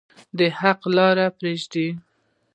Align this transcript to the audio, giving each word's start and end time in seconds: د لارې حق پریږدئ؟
د 0.37 0.39
لارې 0.97 1.25
حق 1.29 1.33
پریږدئ؟ 1.39 1.87